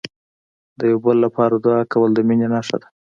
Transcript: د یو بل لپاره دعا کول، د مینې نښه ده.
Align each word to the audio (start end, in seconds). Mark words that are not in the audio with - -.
د 0.77 0.79
یو 0.91 0.97
بل 1.05 1.17
لپاره 1.25 1.55
دعا 1.65 1.81
کول، 1.91 2.09
د 2.13 2.19
مینې 2.27 2.47
نښه 2.53 2.77
ده. 2.81 2.87